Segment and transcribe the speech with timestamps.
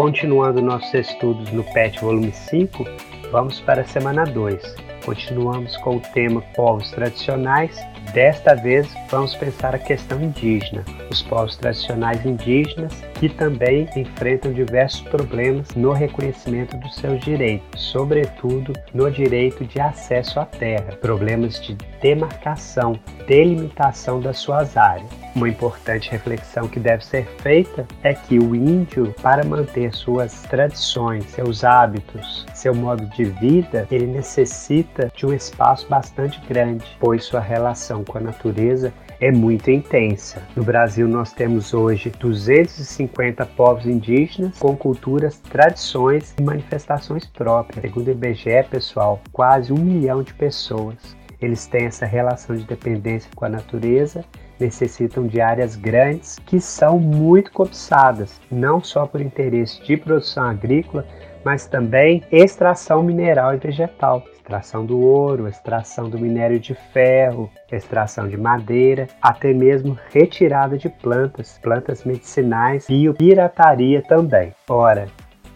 [0.00, 2.86] Continuando nossos estudos no PET volume 5,
[3.30, 4.74] vamos para a semana 2.
[5.04, 7.78] Continuamos com o tema povos tradicionais
[8.14, 15.02] Desta vez, vamos pensar a questão indígena, os povos tradicionais indígenas que também enfrentam diversos
[15.02, 21.76] problemas no reconhecimento dos seus direitos, sobretudo no direito de acesso à terra, problemas de
[22.00, 22.98] demarcação,
[23.28, 25.06] delimitação das suas áreas.
[25.36, 31.26] Uma importante reflexão que deve ser feita é que o índio, para manter suas tradições,
[31.26, 37.40] seus hábitos, seu modo de vida, ele necessita de um espaço bastante grande, pois sua
[37.40, 40.42] relação com a natureza é muito intensa.
[40.56, 43.09] No Brasil, nós temos hoje 250
[43.56, 47.82] povos indígenas com culturas, tradições e manifestações próprias.
[47.82, 51.16] Segundo o IBGE, pessoal, quase um milhão de pessoas.
[51.40, 54.24] Eles têm essa relação de dependência com a natureza
[54.60, 61.06] necessitam de áreas grandes que são muito cobiçadas, não só por interesse de produção agrícola,
[61.44, 68.26] mas também extração mineral e vegetal, extração do ouro, extração do minério de ferro, extração
[68.26, 74.52] de madeira, até mesmo retirada de plantas, plantas medicinais e pirataria também.
[74.68, 75.06] Ora,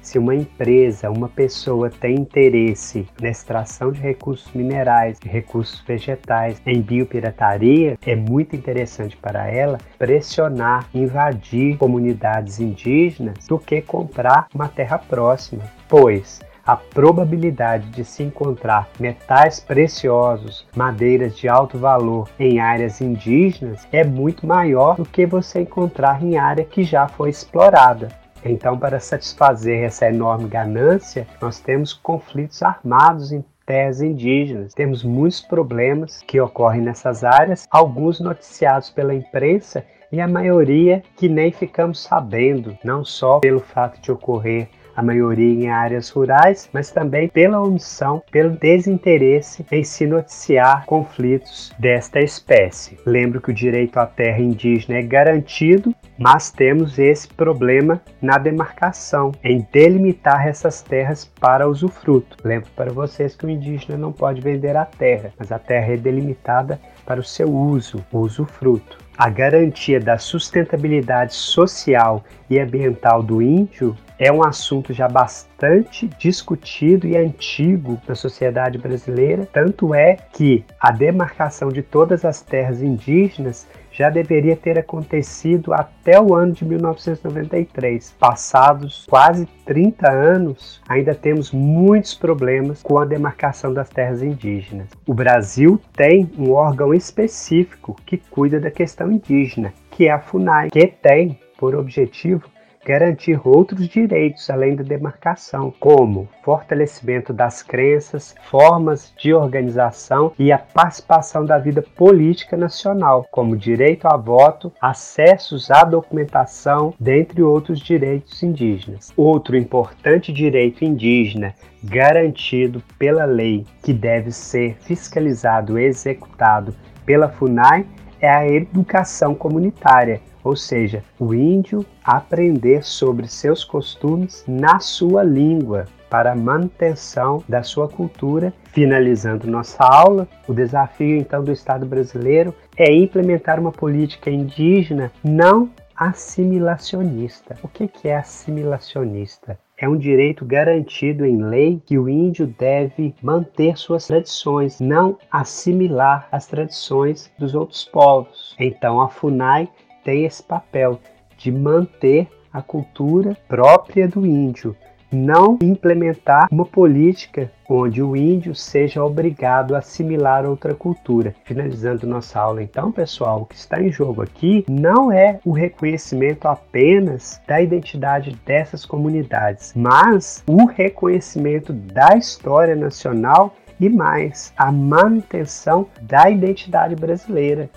[0.00, 6.62] se uma empresa, uma pessoa tem interesse na extração de recursos minerais, de recursos vegetais,
[6.64, 14.68] em biopirataria, é muito interessante para ela pressionar, invadir comunidades indígenas do que comprar uma
[14.68, 22.58] terra próxima, pois a probabilidade de se encontrar metais preciosos, madeiras de alto valor em
[22.58, 28.08] áreas indígenas é muito maior do que você encontrar em área que já foi explorada.
[28.44, 34.74] Então, para satisfazer essa enorme ganância, nós temos conflitos armados em terras indígenas.
[34.74, 41.28] Temos muitos problemas que ocorrem nessas áreas, alguns noticiados pela imprensa e a maioria que
[41.28, 46.90] nem ficamos sabendo, não só pelo fato de ocorrer a maioria em áreas rurais, mas
[46.90, 52.98] também pela omissão, pelo desinteresse em se noticiar conflitos desta espécie.
[53.06, 59.32] Lembro que o direito à terra indígena é garantido, mas temos esse problema na demarcação,
[59.42, 62.36] em delimitar essas terras para usufruto.
[62.44, 65.96] Lembro para vocês que o indígena não pode vender a terra, mas a terra é
[65.96, 68.98] delimitada para o seu uso, usufruto.
[69.16, 77.06] A garantia da sustentabilidade social e ambiental do índio é um assunto já bastante discutido
[77.06, 83.66] e antigo na sociedade brasileira, tanto é que a demarcação de todas as terras indígenas
[83.90, 88.16] já deveria ter acontecido até o ano de 1993.
[88.18, 94.88] Passados quase 30 anos, ainda temos muitos problemas com a demarcação das terras indígenas.
[95.06, 100.70] O Brasil tem um órgão específico que cuida da questão indígena, que é a FUNAI,
[100.70, 102.53] que tem por objetivo
[102.84, 110.58] garantir outros direitos além da demarcação, como fortalecimento das crenças, formas de organização e a
[110.58, 118.42] participação da vida política nacional, como direito a voto, acessos à documentação, dentre outros direitos
[118.42, 119.12] indígenas.
[119.16, 126.74] Outro importante direito indígena garantido pela lei, que deve ser fiscalizado e executado
[127.04, 127.86] pela FUNAI,
[128.20, 135.86] é a educação comunitária ou seja, o índio aprender sobre seus costumes na sua língua
[136.10, 138.52] para a manutenção da sua cultura.
[138.66, 145.70] Finalizando nossa aula, o desafio então do Estado brasileiro é implementar uma política indígena não
[145.96, 147.56] assimilacionista.
[147.62, 149.58] O que é assimilacionista?
[149.76, 156.28] É um direito garantido em lei que o índio deve manter suas tradições, não assimilar
[156.30, 158.54] as tradições dos outros povos.
[158.58, 159.68] Então a FUNAI
[160.04, 161.00] tem esse papel
[161.36, 164.76] de manter a cultura própria do índio,
[165.10, 171.34] não implementar uma política onde o índio seja obrigado a assimilar outra cultura.
[171.44, 176.46] Finalizando nossa aula, então, pessoal, o que está em jogo aqui não é o reconhecimento
[176.46, 185.86] apenas da identidade dessas comunidades, mas o reconhecimento da história nacional e mais a manutenção
[186.02, 187.68] da identidade brasileira.